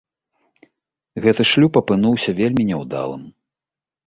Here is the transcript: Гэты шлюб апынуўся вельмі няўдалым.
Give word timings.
Гэты 1.25 1.45
шлюб 1.51 1.77
апынуўся 1.83 2.35
вельмі 2.41 2.67
няўдалым. 2.71 3.23